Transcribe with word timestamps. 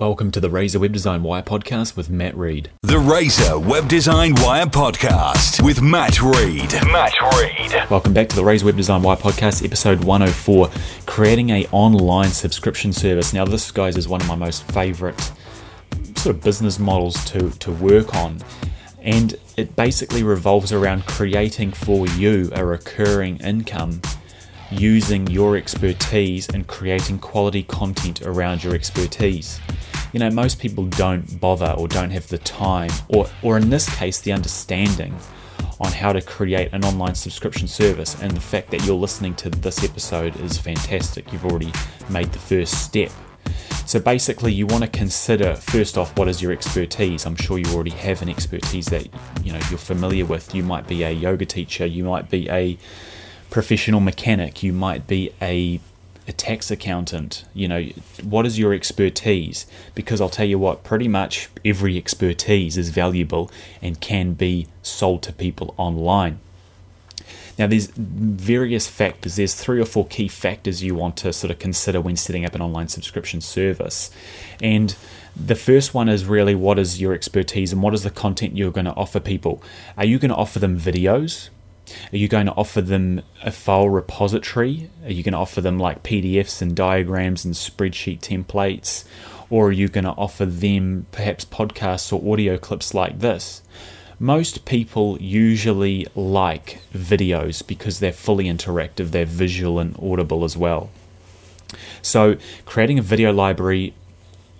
Welcome 0.00 0.30
to 0.30 0.40
the 0.40 0.48
Razor 0.48 0.78
Web 0.78 0.94
Design 0.94 1.22
Wire 1.22 1.42
podcast 1.42 1.94
with 1.94 2.08
Matt 2.08 2.34
Reed. 2.34 2.70
The 2.80 2.98
Razor 2.98 3.58
Web 3.58 3.86
Design 3.86 4.34
Wire 4.36 4.64
podcast 4.64 5.62
with 5.62 5.82
Matt 5.82 6.22
Reed. 6.22 6.72
Matt 6.90 7.12
Reed. 7.36 7.90
Welcome 7.90 8.14
back 8.14 8.30
to 8.30 8.36
the 8.36 8.42
Razor 8.42 8.64
Web 8.64 8.78
Design 8.78 9.02
Wire 9.02 9.18
podcast, 9.18 9.62
episode 9.62 10.02
104, 10.02 10.70
creating 11.04 11.50
a 11.50 11.66
online 11.66 12.30
subscription 12.30 12.94
service. 12.94 13.34
Now, 13.34 13.44
this, 13.44 13.70
guys, 13.70 13.98
is 13.98 14.08
one 14.08 14.22
of 14.22 14.26
my 14.26 14.36
most 14.36 14.62
favorite 14.72 15.20
sort 16.16 16.34
of 16.34 16.42
business 16.42 16.78
models 16.78 17.22
to, 17.26 17.50
to 17.50 17.70
work 17.70 18.14
on. 18.14 18.38
And 19.02 19.34
it 19.58 19.76
basically 19.76 20.22
revolves 20.22 20.72
around 20.72 21.04
creating 21.04 21.72
for 21.72 22.08
you 22.08 22.50
a 22.54 22.64
recurring 22.64 23.36
income 23.40 24.00
using 24.70 25.26
your 25.26 25.58
expertise 25.58 26.48
and 26.48 26.66
creating 26.66 27.18
quality 27.18 27.64
content 27.64 28.22
around 28.22 28.64
your 28.64 28.74
expertise 28.74 29.60
you 30.12 30.20
know, 30.20 30.30
most 30.30 30.58
people 30.58 30.86
don't 30.86 31.40
bother 31.40 31.74
or 31.76 31.88
don't 31.88 32.10
have 32.10 32.28
the 32.28 32.38
time, 32.38 32.90
or, 33.08 33.28
or 33.42 33.56
in 33.56 33.70
this 33.70 33.94
case, 33.96 34.20
the 34.20 34.32
understanding 34.32 35.14
on 35.80 35.92
how 35.92 36.12
to 36.12 36.20
create 36.20 36.72
an 36.72 36.84
online 36.84 37.14
subscription 37.14 37.66
service. 37.66 38.20
And 38.20 38.32
the 38.32 38.40
fact 38.40 38.70
that 38.70 38.84
you're 38.84 38.96
listening 38.96 39.34
to 39.36 39.50
this 39.50 39.82
episode 39.82 40.38
is 40.40 40.58
fantastic. 40.58 41.32
You've 41.32 41.46
already 41.46 41.72
made 42.08 42.32
the 42.32 42.38
first 42.38 42.84
step. 42.84 43.10
So 43.86 43.98
basically, 43.98 44.52
you 44.52 44.66
want 44.66 44.84
to 44.84 44.90
consider 44.90 45.54
first 45.56 45.98
off 45.98 46.16
what 46.16 46.28
is 46.28 46.40
your 46.40 46.52
expertise. 46.52 47.26
I'm 47.26 47.34
sure 47.34 47.58
you 47.58 47.66
already 47.74 47.90
have 47.90 48.22
an 48.22 48.28
expertise 48.28 48.86
that 48.86 49.08
you 49.42 49.52
know 49.52 49.60
you're 49.68 49.78
familiar 49.78 50.24
with. 50.24 50.54
You 50.54 50.62
might 50.62 50.86
be 50.86 51.02
a 51.02 51.10
yoga 51.10 51.44
teacher, 51.44 51.86
you 51.86 52.04
might 52.04 52.30
be 52.30 52.48
a 52.50 52.78
professional 53.50 53.98
mechanic, 53.98 54.62
you 54.62 54.72
might 54.72 55.08
be 55.08 55.32
a 55.42 55.80
a 56.30 56.32
tax 56.32 56.70
accountant? 56.70 57.44
You 57.52 57.66
know, 57.66 57.82
what 58.22 58.46
is 58.46 58.56
your 58.56 58.72
expertise? 58.72 59.66
Because 59.96 60.20
I'll 60.20 60.30
tell 60.30 60.46
you 60.46 60.60
what, 60.60 60.84
pretty 60.84 61.08
much 61.08 61.48
every 61.64 61.98
expertise 61.98 62.78
is 62.78 62.90
valuable 62.90 63.50
and 63.82 64.00
can 64.00 64.34
be 64.34 64.68
sold 64.80 65.22
to 65.24 65.32
people 65.32 65.74
online. 65.76 66.38
Now, 67.58 67.66
there's 67.66 67.88
various 67.88 68.86
factors. 68.86 69.36
There's 69.36 69.54
three 69.54 69.80
or 69.80 69.84
four 69.84 70.06
key 70.06 70.28
factors 70.28 70.84
you 70.84 70.94
want 70.94 71.16
to 71.18 71.32
sort 71.32 71.50
of 71.50 71.58
consider 71.58 72.00
when 72.00 72.16
setting 72.16 72.46
up 72.46 72.54
an 72.54 72.62
online 72.62 72.88
subscription 72.88 73.40
service. 73.40 74.10
And 74.62 74.94
the 75.34 75.56
first 75.56 75.92
one 75.92 76.08
is 76.08 76.24
really 76.24 76.54
what 76.54 76.78
is 76.78 77.00
your 77.00 77.12
expertise 77.12 77.72
and 77.72 77.82
what 77.82 77.92
is 77.92 78.04
the 78.04 78.10
content 78.10 78.56
you're 78.56 78.70
going 78.70 78.86
to 78.86 78.94
offer 78.94 79.18
people? 79.18 79.62
Are 79.98 80.04
you 80.04 80.20
going 80.20 80.30
to 80.30 80.36
offer 80.36 80.60
them 80.60 80.78
videos? 80.78 81.50
Are 82.12 82.16
you 82.16 82.28
going 82.28 82.46
to 82.46 82.54
offer 82.54 82.80
them 82.80 83.22
a 83.42 83.50
file 83.50 83.88
repository? 83.88 84.90
Are 85.04 85.12
you 85.12 85.22
going 85.22 85.32
to 85.32 85.38
offer 85.38 85.60
them 85.60 85.78
like 85.78 86.02
PDFs 86.02 86.62
and 86.62 86.74
diagrams 86.74 87.44
and 87.44 87.54
spreadsheet 87.54 88.20
templates? 88.20 89.04
Or 89.48 89.68
are 89.68 89.72
you 89.72 89.88
going 89.88 90.04
to 90.04 90.10
offer 90.10 90.46
them 90.46 91.06
perhaps 91.12 91.44
podcasts 91.44 92.12
or 92.12 92.32
audio 92.32 92.56
clips 92.56 92.94
like 92.94 93.18
this? 93.18 93.62
Most 94.18 94.66
people 94.66 95.16
usually 95.20 96.06
like 96.14 96.82
videos 96.92 97.66
because 97.66 98.00
they're 98.00 98.12
fully 98.12 98.44
interactive, 98.44 99.10
they're 99.10 99.24
visual 99.24 99.78
and 99.78 99.96
audible 99.98 100.44
as 100.44 100.56
well. 100.56 100.90
So, 102.02 102.36
creating 102.66 102.98
a 102.98 103.02
video 103.02 103.32
library 103.32 103.94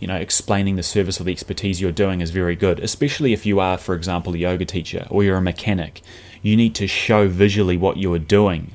you 0.00 0.08
know, 0.08 0.16
explaining 0.16 0.76
the 0.76 0.82
service 0.82 1.20
or 1.20 1.24
the 1.24 1.32
expertise 1.32 1.80
you're 1.80 1.92
doing 1.92 2.20
is 2.20 2.30
very 2.30 2.56
good, 2.56 2.80
especially 2.80 3.32
if 3.32 3.46
you 3.46 3.60
are, 3.60 3.78
for 3.78 3.94
example, 3.94 4.34
a 4.34 4.38
yoga 4.38 4.64
teacher 4.64 5.06
or 5.10 5.22
you're 5.22 5.36
a 5.36 5.42
mechanic 5.42 6.02
you 6.42 6.56
need 6.56 6.74
to 6.74 6.86
show 6.86 7.28
visually 7.28 7.76
what 7.76 7.96
you 7.96 8.12
are 8.14 8.18
doing 8.18 8.74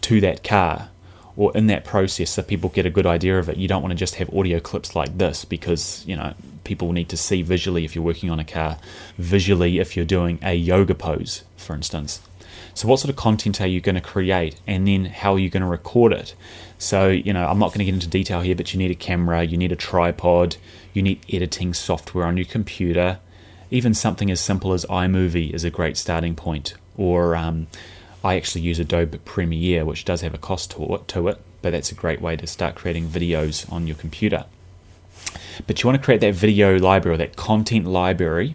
to 0.00 0.20
that 0.20 0.42
car 0.44 0.90
or 1.36 1.54
in 1.56 1.66
that 1.66 1.84
process 1.84 2.30
so 2.30 2.42
people 2.42 2.70
get 2.70 2.86
a 2.86 2.90
good 2.90 3.06
idea 3.06 3.38
of 3.38 3.48
it. 3.48 3.56
You 3.56 3.68
don't 3.68 3.82
want 3.82 3.92
to 3.92 3.96
just 3.96 4.16
have 4.16 4.32
audio 4.32 4.58
clips 4.58 4.94
like 4.94 5.18
this 5.18 5.44
because, 5.44 6.04
you 6.06 6.16
know, 6.16 6.34
people 6.64 6.92
need 6.92 7.08
to 7.10 7.16
see 7.16 7.42
visually 7.42 7.84
if 7.84 7.94
you're 7.94 8.04
working 8.04 8.30
on 8.30 8.38
a 8.38 8.44
car, 8.44 8.78
visually 9.18 9.78
if 9.78 9.96
you're 9.96 10.06
doing 10.06 10.38
a 10.42 10.54
yoga 10.54 10.94
pose, 10.94 11.44
for 11.56 11.74
instance. 11.74 12.20
So, 12.76 12.88
what 12.88 13.00
sort 13.00 13.08
of 13.08 13.16
content 13.16 13.58
are 13.62 13.66
you 13.66 13.80
going 13.80 13.94
to 13.94 14.02
create, 14.02 14.60
and 14.66 14.86
then 14.86 15.06
how 15.06 15.32
are 15.32 15.38
you 15.38 15.48
going 15.48 15.62
to 15.62 15.66
record 15.66 16.12
it? 16.12 16.34
So, 16.76 17.08
you 17.08 17.32
know, 17.32 17.48
I'm 17.48 17.58
not 17.58 17.68
going 17.68 17.78
to 17.78 17.86
get 17.86 17.94
into 17.94 18.06
detail 18.06 18.42
here, 18.42 18.54
but 18.54 18.74
you 18.74 18.78
need 18.78 18.90
a 18.90 18.94
camera, 18.94 19.42
you 19.44 19.56
need 19.56 19.72
a 19.72 19.76
tripod, 19.76 20.58
you 20.92 21.00
need 21.00 21.24
editing 21.32 21.72
software 21.72 22.26
on 22.26 22.36
your 22.36 22.44
computer, 22.44 23.18
even 23.70 23.94
something 23.94 24.30
as 24.30 24.42
simple 24.42 24.74
as 24.74 24.84
iMovie 24.84 25.54
is 25.54 25.64
a 25.64 25.70
great 25.70 25.96
starting 25.96 26.36
point. 26.36 26.74
Or 26.98 27.34
um, 27.34 27.68
I 28.22 28.36
actually 28.36 28.60
use 28.60 28.78
Adobe 28.78 29.16
Premiere, 29.24 29.86
which 29.86 30.04
does 30.04 30.20
have 30.20 30.34
a 30.34 30.38
cost 30.38 30.72
to 30.72 30.96
it, 30.96 31.08
to 31.08 31.28
it, 31.28 31.40
but 31.62 31.70
that's 31.70 31.90
a 31.90 31.94
great 31.94 32.20
way 32.20 32.36
to 32.36 32.46
start 32.46 32.74
creating 32.74 33.08
videos 33.08 33.72
on 33.72 33.86
your 33.86 33.96
computer. 33.96 34.44
But 35.66 35.82
you 35.82 35.88
want 35.88 35.98
to 35.98 36.04
create 36.04 36.20
that 36.20 36.34
video 36.34 36.78
library 36.78 37.14
or 37.14 37.18
that 37.18 37.36
content 37.36 37.86
library 37.86 38.54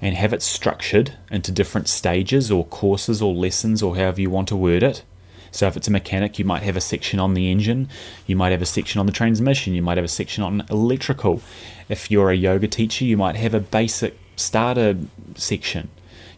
and 0.00 0.14
have 0.14 0.32
it 0.32 0.42
structured 0.42 1.12
into 1.30 1.52
different 1.52 1.88
stages 1.88 2.50
or 2.50 2.64
courses 2.64 3.22
or 3.22 3.34
lessons 3.34 3.82
or 3.82 3.96
however 3.96 4.20
you 4.20 4.30
want 4.30 4.48
to 4.48 4.56
word 4.56 4.82
it. 4.82 5.02
So, 5.50 5.66
if 5.66 5.76
it's 5.76 5.88
a 5.88 5.92
mechanic, 5.92 6.38
you 6.38 6.44
might 6.44 6.62
have 6.64 6.76
a 6.76 6.80
section 6.80 7.18
on 7.18 7.34
the 7.34 7.50
engine, 7.50 7.88
you 8.26 8.36
might 8.36 8.52
have 8.52 8.60
a 8.60 8.66
section 8.66 9.00
on 9.00 9.06
the 9.06 9.12
transmission, 9.12 9.74
you 9.74 9.82
might 9.82 9.96
have 9.96 10.04
a 10.04 10.08
section 10.08 10.42
on 10.42 10.66
electrical. 10.68 11.40
If 11.88 12.10
you're 12.10 12.30
a 12.30 12.36
yoga 12.36 12.68
teacher, 12.68 13.04
you 13.04 13.16
might 13.16 13.36
have 13.36 13.54
a 13.54 13.60
basic 13.60 14.18
starter 14.36 14.98
section. 15.34 15.88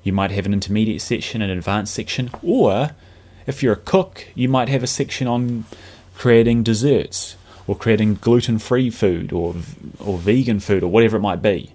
You 0.04 0.12
might 0.12 0.30
have 0.30 0.46
an 0.46 0.52
intermediate 0.52 1.02
section, 1.02 1.42
an 1.42 1.50
advanced 1.50 1.94
section, 1.94 2.30
or 2.42 2.90
if 3.46 3.62
you're 3.62 3.72
a 3.72 3.76
cook, 3.76 4.28
you 4.34 4.48
might 4.48 4.68
have 4.68 4.82
a 4.82 4.86
section 4.86 5.26
on 5.26 5.64
creating 6.14 6.62
desserts 6.62 7.36
or 7.66 7.76
creating 7.76 8.14
gluten-free 8.14 8.90
food 8.90 9.32
or 9.32 9.54
or 9.98 10.18
vegan 10.18 10.60
food 10.60 10.82
or 10.82 10.88
whatever 10.88 11.16
it 11.16 11.20
might 11.20 11.42
be. 11.42 11.74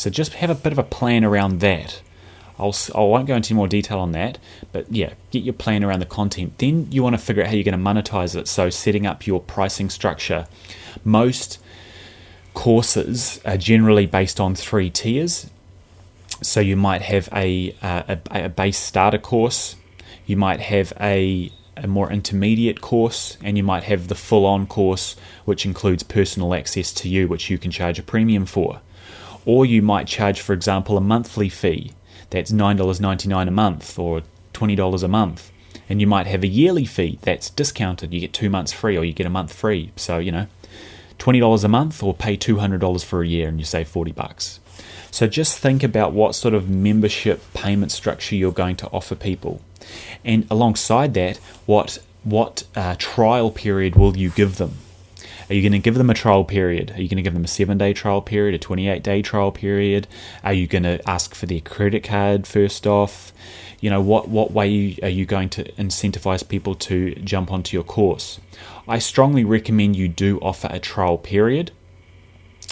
So 0.00 0.08
just 0.08 0.32
have 0.32 0.48
a 0.48 0.54
bit 0.54 0.72
of 0.72 0.78
a 0.78 0.82
plan 0.82 1.24
around 1.26 1.60
that. 1.60 2.00
I'll, 2.58 2.74
I 2.94 3.00
won't 3.00 3.26
go 3.26 3.36
into 3.36 3.52
more 3.52 3.68
detail 3.68 3.98
on 3.98 4.12
that, 4.12 4.38
but 4.72 4.90
yeah, 4.90 5.12
get 5.30 5.42
your 5.42 5.52
plan 5.52 5.84
around 5.84 5.98
the 6.00 6.06
content. 6.06 6.56
Then 6.56 6.90
you 6.90 7.02
want 7.02 7.12
to 7.12 7.18
figure 7.18 7.42
out 7.42 7.48
how 7.48 7.54
you're 7.54 7.64
going 7.64 7.78
to 7.78 7.84
monetize 7.84 8.34
it. 8.34 8.48
So 8.48 8.70
setting 8.70 9.06
up 9.06 9.26
your 9.26 9.40
pricing 9.40 9.90
structure. 9.90 10.46
Most 11.04 11.58
courses 12.54 13.42
are 13.44 13.58
generally 13.58 14.06
based 14.06 14.40
on 14.40 14.54
three 14.54 14.88
tiers. 14.88 15.50
So 16.40 16.60
you 16.60 16.76
might 16.76 17.02
have 17.02 17.28
a, 17.34 17.76
a, 17.82 18.18
a 18.30 18.48
base 18.48 18.78
starter 18.78 19.18
course, 19.18 19.76
you 20.24 20.38
might 20.38 20.60
have 20.60 20.94
a, 20.98 21.52
a 21.76 21.86
more 21.86 22.10
intermediate 22.10 22.80
course, 22.80 23.36
and 23.42 23.58
you 23.58 23.62
might 23.62 23.82
have 23.82 24.08
the 24.08 24.14
full 24.14 24.46
on 24.46 24.66
course, 24.66 25.14
which 25.44 25.66
includes 25.66 26.02
personal 26.02 26.54
access 26.54 26.90
to 26.94 27.08
you, 27.10 27.28
which 27.28 27.50
you 27.50 27.58
can 27.58 27.70
charge 27.70 27.98
a 27.98 28.02
premium 28.02 28.46
for. 28.46 28.80
Or 29.44 29.64
you 29.64 29.82
might 29.82 30.06
charge, 30.06 30.40
for 30.40 30.52
example, 30.52 30.96
a 30.96 31.00
monthly 31.00 31.48
fee 31.48 31.92
that's 32.30 32.52
$9.99 32.52 33.48
a 33.48 33.50
month 33.50 33.98
or 33.98 34.22
$20 34.54 35.02
a 35.02 35.08
month. 35.08 35.50
And 35.88 36.00
you 36.00 36.06
might 36.06 36.26
have 36.26 36.42
a 36.42 36.46
yearly 36.46 36.84
fee 36.84 37.18
that's 37.22 37.50
discounted. 37.50 38.14
You 38.14 38.20
get 38.20 38.32
two 38.32 38.50
months 38.50 38.72
free 38.72 38.96
or 38.96 39.04
you 39.04 39.12
get 39.12 39.26
a 39.26 39.30
month 39.30 39.52
free. 39.52 39.92
So, 39.96 40.18
you 40.18 40.30
know, 40.30 40.46
$20 41.18 41.64
a 41.64 41.68
month 41.68 42.02
or 42.02 42.14
pay 42.14 42.36
$200 42.36 43.04
for 43.04 43.22
a 43.22 43.26
year 43.26 43.48
and 43.48 43.58
you 43.58 43.64
save 43.64 43.88
40 43.88 44.12
bucks. 44.12 44.60
So 45.10 45.26
just 45.26 45.58
think 45.58 45.82
about 45.82 46.12
what 46.12 46.34
sort 46.34 46.54
of 46.54 46.70
membership 46.70 47.42
payment 47.52 47.92
structure 47.92 48.36
you're 48.36 48.52
going 48.52 48.76
to 48.76 48.86
offer 48.88 49.14
people. 49.14 49.60
And 50.24 50.46
alongside 50.50 51.14
that, 51.14 51.38
what 51.66 51.98
what 52.22 52.64
uh, 52.76 52.96
trial 52.98 53.50
period 53.50 53.96
will 53.96 54.16
you 54.16 54.30
give 54.30 54.58
them? 54.58 54.74
Are 55.50 55.54
you 55.54 55.62
going 55.62 55.72
to 55.72 55.80
give 55.80 55.96
them 55.96 56.10
a 56.10 56.14
trial 56.14 56.44
period? 56.44 56.92
Are 56.92 57.02
you 57.02 57.08
going 57.08 57.16
to 57.16 57.22
give 57.22 57.34
them 57.34 57.44
a 57.44 57.48
seven 57.48 57.76
day 57.76 57.92
trial 57.92 58.22
period, 58.22 58.54
a 58.54 58.58
28 58.58 59.02
day 59.02 59.20
trial 59.20 59.50
period? 59.50 60.06
Are 60.44 60.52
you 60.52 60.68
going 60.68 60.84
to 60.84 61.00
ask 61.10 61.34
for 61.34 61.46
their 61.46 61.60
credit 61.60 62.04
card 62.04 62.46
first 62.46 62.86
off? 62.86 63.32
You 63.80 63.90
know, 63.90 64.00
what, 64.00 64.28
what 64.28 64.52
way 64.52 64.96
are 65.02 65.08
you 65.08 65.26
going 65.26 65.48
to 65.50 65.64
incentivize 65.72 66.46
people 66.46 66.76
to 66.76 67.16
jump 67.16 67.50
onto 67.50 67.76
your 67.76 67.82
course? 67.82 68.38
I 68.86 69.00
strongly 69.00 69.42
recommend 69.42 69.96
you 69.96 70.06
do 70.06 70.38
offer 70.38 70.68
a 70.70 70.78
trial 70.78 71.18
period 71.18 71.72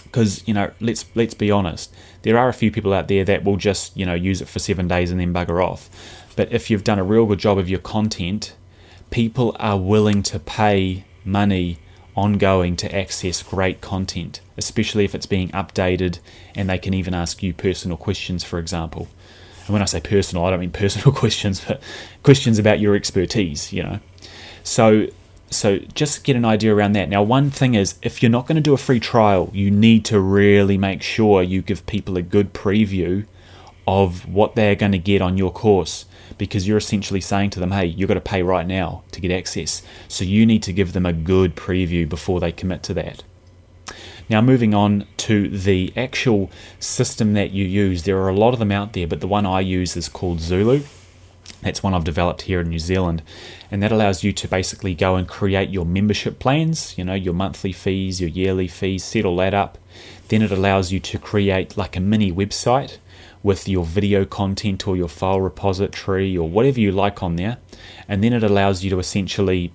because 0.05 0.47
you 0.47 0.55
know 0.55 0.71
let's 0.81 1.05
let's 1.15 1.35
be 1.35 1.51
honest 1.51 1.95
there 2.23 2.39
are 2.39 2.49
a 2.49 2.53
few 2.55 2.71
people 2.71 2.95
out 2.95 3.09
there 3.09 3.25
that 3.25 3.45
will 3.45 3.57
just 3.57 3.95
you 3.95 4.07
know 4.07 4.15
use 4.15 4.41
it 4.41 4.49
for 4.49 4.59
seven 4.59 4.89
days 4.89 5.11
and 5.11 5.21
then 5.21 5.35
bugger 5.35 5.63
off 5.63 5.91
but 6.35 6.51
if 6.51 6.71
you've 6.71 6.85
done 6.85 6.99
a 6.99 7.05
real 7.05 7.27
good 7.27 7.39
job 7.39 7.59
of 7.59 7.69
your 7.69 7.79
content 7.81 8.57
people 9.11 9.55
are 9.59 9.77
willing 9.77 10.23
to 10.23 10.39
pay 10.39 11.05
money 11.27 11.79
ongoing 12.19 12.77
to 12.77 12.95
access 12.95 13.43
great 13.43 13.81
content 13.81 14.41
especially 14.57 15.05
if 15.05 15.15
it's 15.15 15.27
being 15.27 15.49
updated 15.51 16.19
and 16.55 16.69
they 16.69 16.79
can 16.79 16.93
even 16.93 17.15
ask 17.15 17.43
you 17.43 17.55
personal 17.55 17.97
questions 17.97 18.43
for 18.43 18.59
example 18.59 19.09
and 19.67 19.73
when 19.73 19.83
i 19.83 19.85
say 19.85 20.01
personal 20.01 20.45
i 20.45 20.51
don't 20.51 20.61
mean 20.61 20.71
personal 20.85 21.13
questions 21.13 21.65
but 21.67 21.81
questions 22.23 22.59
about 22.59 22.81
your 22.81 22.95
expertise 22.95 23.73
you 23.73 23.83
know 23.83 24.01
so 24.63 25.07
so 25.51 25.79
just 25.95 26.25
get 26.25 26.37
an 26.37 26.45
idea 26.45 26.75
around 26.75 26.93
that. 26.93 27.09
Now, 27.09 27.23
one 27.23 27.51
thing 27.51 27.75
is, 27.75 27.95
if 28.03 28.23
you're 28.23 28.31
not 28.31 28.47
going 28.47 28.57
to 28.57 28.63
do 28.63 28.75
a 28.75 28.77
free 28.77 29.01
trial, 29.01 29.51
you 29.55 29.71
need 29.71 30.05
to 30.07 30.21
really 30.21 30.77
make 30.77 31.03
sure 31.03 31.43
you 31.43 31.63
give 31.63 31.87
people 31.87 32.19
a 32.19 32.23
good 32.23 32.53
preview 32.53 33.25
of 33.89 34.29
what 34.29 34.55
they're 34.55 34.75
going 34.75 34.93
to 34.93 34.99
get 34.99 35.23
on 35.23 35.39
your 35.39 35.51
course 35.51 36.05
because 36.37 36.69
you're 36.69 36.77
essentially 36.77 37.23
saying 37.23 37.49
to 37.49 37.59
them, 37.59 37.71
hey, 37.71 37.87
you've 37.87 38.07
got 38.07 38.15
to 38.15 38.21
pay 38.21 38.43
right 38.43 38.67
now 38.67 39.03
to 39.13 39.21
get 39.21 39.31
access. 39.31 39.83
So 40.09 40.25
you 40.25 40.45
need 40.45 40.63
to 40.65 40.75
give 40.75 40.93
them 40.93 41.07
a 41.07 41.13
good 41.15 41.57
preview 41.57 42.07
before 42.07 42.39
they 42.39 42.53
commit 42.53 42.83
to 42.83 42.95
that. 42.95 43.23
Now, 44.29 44.43
moving 44.43 44.75
on 44.75 45.07
to 45.17 45.49
the 45.49 45.91
actual 45.97 46.51
system 46.79 47.33
that 47.33 47.53
you 47.53 47.65
use, 47.65 48.03
there 48.03 48.19
are 48.19 48.29
a 48.29 48.37
lot 48.37 48.53
of 48.53 48.59
them 48.59 48.71
out 48.71 48.93
there, 48.93 49.07
but 49.07 49.21
the 49.23 49.27
one 49.27 49.47
I 49.47 49.61
use 49.61 49.97
is 49.97 50.11
called 50.11 50.41
Zulu. 50.41 50.83
That's 51.63 51.83
one 51.83 51.93
I've 51.93 52.05
developed 52.05 52.43
here 52.43 52.61
in 52.61 52.69
New 52.69 52.79
Zealand, 52.79 53.23
and 53.71 53.83
that 53.83 53.91
allows 53.91 54.23
you 54.23 54.33
to 54.33 54.47
basically 54.47 54.95
go 54.95 55.17
and 55.17 55.27
create 55.27 55.71
your 55.71 55.85
membership 55.85 56.39
plans, 56.39 56.97
you 56.97 57.05
know, 57.05 57.15
your 57.15 57.35
monthly 57.35 57.73
fees, 57.73 58.21
your 58.21 58.31
yearly 58.31 58.69
fees, 58.69 59.03
set 59.03 59.25
all 59.25 59.37
that 59.37 59.55
up. 59.55 59.77
Then 60.29 60.43
it 60.43 60.53
allows 60.53 60.93
you 60.93 61.01
to 61.01 61.19
create 61.19 61.77
like 61.77 61.97
a 61.97 62.01
mini 62.01 62.31
website 62.31 62.99
with 63.43 63.69
your 63.69 63.85
video 63.85 64.25
content 64.25 64.87
or 64.87 64.97
your 64.97 65.09
file 65.09 65.41
repository 65.41 66.37
or 66.37 66.49
whatever 66.49 66.81
you 66.81 66.93
like 66.93 67.23
on 67.23 67.37
there. 67.37 67.59
And 68.07 68.23
then 68.23 68.33
it 68.33 68.43
allows 68.43 68.85
you 68.85 68.91
to 68.91 68.99
essentially 68.99 69.73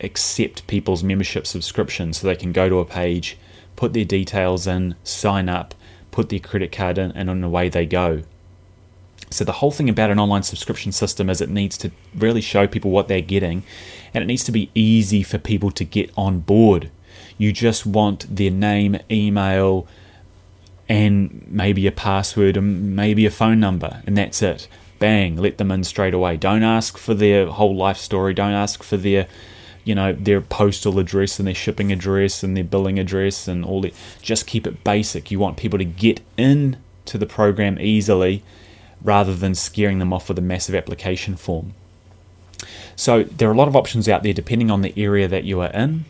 accept 0.00 0.66
people's 0.66 1.02
membership 1.02 1.46
subscriptions 1.46 2.18
so 2.18 2.26
they 2.26 2.36
can 2.36 2.52
go 2.52 2.68
to 2.68 2.78
a 2.78 2.84
page, 2.84 3.36
put 3.76 3.92
their 3.92 4.04
details 4.04 4.66
in, 4.66 4.94
sign 5.02 5.48
up, 5.48 5.74
put 6.10 6.28
their 6.28 6.38
credit 6.40 6.72
card 6.72 6.98
in, 6.98 7.10
and 7.12 7.30
on 7.30 7.40
the 7.40 7.48
way 7.48 7.68
they 7.68 7.86
go. 7.86 8.22
So, 9.28 9.44
the 9.44 9.52
whole 9.52 9.70
thing 9.70 9.88
about 9.88 10.10
an 10.10 10.18
online 10.18 10.42
subscription 10.42 10.90
system 10.92 11.30
is 11.30 11.40
it 11.40 11.50
needs 11.50 11.76
to 11.78 11.90
really 12.16 12.40
show 12.40 12.66
people 12.66 12.90
what 12.90 13.06
they're 13.06 13.20
getting 13.20 13.62
and 14.12 14.24
it 14.24 14.26
needs 14.26 14.44
to 14.44 14.52
be 14.52 14.70
easy 14.74 15.22
for 15.22 15.38
people 15.38 15.70
to 15.72 15.84
get 15.84 16.10
on 16.16 16.40
board. 16.40 16.90
You 17.38 17.52
just 17.52 17.86
want 17.86 18.34
their 18.34 18.50
name, 18.50 18.98
email, 19.10 19.86
and 20.88 21.46
maybe 21.48 21.86
a 21.86 21.92
password 21.92 22.56
and 22.56 22.96
maybe 22.96 23.24
a 23.24 23.30
phone 23.30 23.60
number, 23.60 24.02
and 24.06 24.16
that's 24.16 24.42
it. 24.42 24.68
Bang, 24.98 25.36
let 25.36 25.56
them 25.56 25.70
in 25.70 25.84
straight 25.84 26.12
away. 26.12 26.36
Don't 26.36 26.62
ask 26.62 26.98
for 26.98 27.14
their 27.14 27.46
whole 27.46 27.74
life 27.74 27.96
story. 27.96 28.34
Don't 28.34 28.52
ask 28.52 28.82
for 28.82 28.96
their, 28.96 29.26
you 29.84 29.94
know, 29.94 30.12
their 30.12 30.40
postal 30.40 30.98
address 30.98 31.38
and 31.38 31.46
their 31.46 31.54
shipping 31.54 31.90
address 31.92 32.42
and 32.42 32.56
their 32.56 32.64
billing 32.64 32.98
address 32.98 33.48
and 33.48 33.64
all 33.64 33.80
that. 33.82 33.94
Just 34.20 34.46
keep 34.46 34.66
it 34.66 34.84
basic. 34.84 35.30
You 35.30 35.38
want 35.38 35.56
people 35.56 35.78
to 35.78 35.84
get 35.84 36.20
in 36.36 36.76
to 37.06 37.16
the 37.16 37.26
program 37.26 37.78
easily 37.80 38.42
rather 39.02 39.34
than 39.34 39.54
scaring 39.54 39.98
them 39.98 40.12
off 40.12 40.28
with 40.28 40.38
a 40.38 40.42
massive 40.42 40.74
application 40.74 41.36
form. 41.36 41.74
So 42.96 43.22
there 43.24 43.48
are 43.48 43.52
a 43.52 43.56
lot 43.56 43.68
of 43.68 43.76
options 43.76 44.08
out 44.08 44.22
there 44.22 44.32
depending 44.32 44.70
on 44.70 44.82
the 44.82 44.92
area 44.96 45.26
that 45.28 45.44
you 45.44 45.60
are 45.60 45.70
in, 45.70 46.04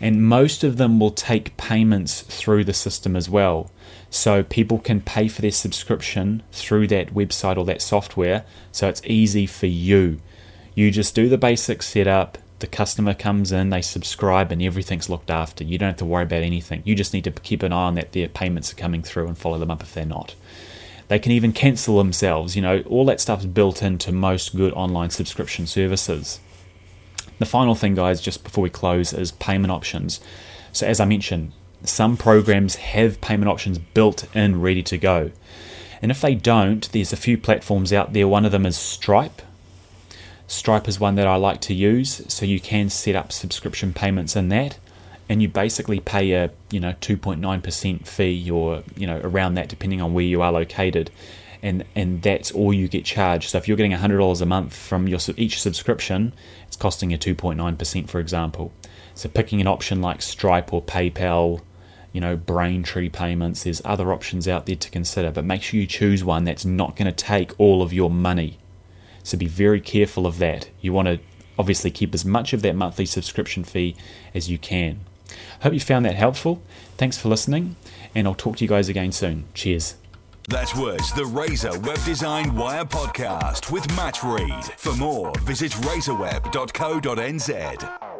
and 0.00 0.26
most 0.26 0.64
of 0.64 0.76
them 0.76 0.98
will 0.98 1.10
take 1.10 1.56
payments 1.56 2.22
through 2.22 2.64
the 2.64 2.72
system 2.72 3.14
as 3.14 3.28
well. 3.28 3.70
So 4.10 4.42
people 4.42 4.78
can 4.78 5.00
pay 5.00 5.28
for 5.28 5.42
their 5.42 5.50
subscription 5.50 6.42
through 6.52 6.88
that 6.88 7.14
website 7.14 7.56
or 7.56 7.64
that 7.64 7.80
software. 7.80 8.44
So 8.70 8.88
it's 8.88 9.02
easy 9.04 9.46
for 9.46 9.66
you. 9.66 10.20
You 10.74 10.90
just 10.90 11.14
do 11.14 11.28
the 11.28 11.38
basic 11.38 11.82
setup. 11.82 12.38
The 12.58 12.66
customer 12.66 13.14
comes 13.14 13.52
in, 13.52 13.70
they 13.70 13.82
subscribe, 13.82 14.52
and 14.52 14.62
everything's 14.62 15.08
looked 15.08 15.30
after. 15.30 15.64
You 15.64 15.78
don't 15.78 15.88
have 15.88 15.96
to 15.96 16.04
worry 16.04 16.24
about 16.24 16.42
anything. 16.42 16.82
You 16.84 16.94
just 16.94 17.12
need 17.12 17.24
to 17.24 17.30
keep 17.30 17.62
an 17.62 17.72
eye 17.72 17.86
on 17.86 17.94
that 17.96 18.12
their 18.12 18.28
payments 18.28 18.72
are 18.72 18.76
coming 18.76 19.02
through 19.02 19.26
and 19.26 19.36
follow 19.36 19.58
them 19.58 19.70
up 19.70 19.82
if 19.82 19.94
they're 19.94 20.06
not. 20.06 20.34
They 21.08 21.18
can 21.18 21.32
even 21.32 21.52
cancel 21.52 21.98
themselves. 21.98 22.56
You 22.56 22.62
know, 22.62 22.82
all 22.88 23.04
that 23.06 23.20
stuff's 23.20 23.46
built 23.46 23.82
into 23.82 24.12
most 24.12 24.56
good 24.56 24.72
online 24.74 25.10
subscription 25.10 25.66
services. 25.66 26.40
The 27.38 27.46
final 27.46 27.74
thing, 27.74 27.94
guys, 27.94 28.20
just 28.20 28.44
before 28.44 28.62
we 28.62 28.70
close, 28.70 29.12
is 29.12 29.32
payment 29.32 29.72
options. 29.72 30.20
So, 30.72 30.86
as 30.86 31.00
I 31.00 31.04
mentioned, 31.04 31.52
some 31.84 32.16
programs 32.16 32.76
have 32.76 33.20
payment 33.20 33.50
options 33.50 33.78
built 33.78 34.24
in 34.34 34.60
ready 34.60 34.82
to 34.84 34.98
go. 34.98 35.32
And 36.00 36.10
if 36.10 36.20
they 36.20 36.34
don't, 36.34 36.90
there's 36.92 37.12
a 37.12 37.16
few 37.16 37.38
platforms 37.38 37.92
out 37.92 38.12
there. 38.12 38.28
One 38.28 38.44
of 38.44 38.52
them 38.52 38.66
is 38.66 38.76
Stripe. 38.76 39.42
Stripe 40.46 40.88
is 40.88 41.00
one 41.00 41.14
that 41.14 41.26
I 41.26 41.36
like 41.36 41.60
to 41.62 41.74
use, 41.74 42.22
so 42.28 42.44
you 42.44 42.60
can 42.60 42.90
set 42.90 43.16
up 43.16 43.32
subscription 43.32 43.92
payments 43.92 44.36
in 44.36 44.48
that, 44.50 44.78
and 45.28 45.42
you 45.42 45.48
basically 45.48 46.00
pay 46.00 46.32
a 46.32 46.50
you 46.70 46.80
know 46.80 46.92
2.9% 47.00 48.06
fee 48.06 48.50
or 48.50 48.82
you 48.96 49.06
know 49.06 49.20
around 49.22 49.54
that 49.54 49.68
depending 49.68 50.00
on 50.00 50.12
where 50.12 50.24
you 50.24 50.42
are 50.42 50.52
located, 50.52 51.10
and 51.62 51.84
and 51.94 52.22
that's 52.22 52.50
all 52.50 52.72
you 52.72 52.88
get 52.88 53.04
charged. 53.04 53.50
So 53.50 53.58
if 53.58 53.68
you're 53.68 53.76
getting 53.76 53.92
$100 53.92 54.40
a 54.40 54.46
month 54.46 54.74
from 54.74 55.08
your 55.08 55.20
each 55.36 55.60
subscription, 55.60 56.32
it's 56.66 56.76
costing 56.76 57.10
you 57.10 57.18
2.9% 57.18 58.08
for 58.08 58.20
example. 58.20 58.72
So 59.14 59.28
picking 59.28 59.60
an 59.60 59.66
option 59.66 60.00
like 60.00 60.22
Stripe 60.22 60.72
or 60.72 60.82
PayPal 60.82 61.60
you 62.12 62.20
know, 62.20 62.36
Braintree 62.36 63.08
payments. 63.08 63.64
There's 63.64 63.82
other 63.84 64.12
options 64.12 64.46
out 64.46 64.66
there 64.66 64.76
to 64.76 64.90
consider, 64.90 65.30
but 65.30 65.44
make 65.44 65.62
sure 65.62 65.80
you 65.80 65.86
choose 65.86 66.22
one 66.22 66.44
that's 66.44 66.64
not 66.64 66.94
going 66.94 67.06
to 67.06 67.12
take 67.12 67.58
all 67.58 67.82
of 67.82 67.92
your 67.92 68.10
money. 68.10 68.58
So 69.22 69.38
be 69.38 69.46
very 69.46 69.80
careful 69.80 70.26
of 70.26 70.38
that. 70.38 70.68
You 70.80 70.92
want 70.92 71.08
to 71.08 71.20
obviously 71.58 71.90
keep 71.90 72.14
as 72.14 72.24
much 72.24 72.52
of 72.52 72.62
that 72.62 72.76
monthly 72.76 73.06
subscription 73.06 73.64
fee 73.64 73.96
as 74.34 74.50
you 74.50 74.58
can. 74.58 75.00
Hope 75.62 75.74
you 75.74 75.80
found 75.80 76.04
that 76.04 76.14
helpful. 76.14 76.62
Thanks 76.96 77.18
for 77.18 77.28
listening, 77.28 77.76
and 78.14 78.26
I'll 78.26 78.34
talk 78.34 78.56
to 78.58 78.64
you 78.64 78.68
guys 78.68 78.88
again 78.88 79.12
soon. 79.12 79.44
Cheers. 79.54 79.96
That 80.48 80.74
was 80.76 81.12
the 81.12 81.24
Razor 81.24 81.78
Web 81.80 82.02
Design 82.04 82.56
Wire 82.56 82.84
podcast 82.84 83.70
with 83.70 83.88
Matt 83.96 84.22
Reed. 84.24 84.64
For 84.76 84.92
more, 84.96 85.32
visit 85.40 85.70
razorweb.co.nz. 85.72 88.11